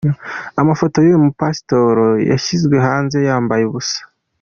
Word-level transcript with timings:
Amafoto 0.61 0.95
yuyu 1.01 1.23
mupasitoro 1.25 2.07
yashyizwe 2.29 2.75
hanze 2.87 3.17
yambaye 3.27 3.63
ubusa. 3.69 4.01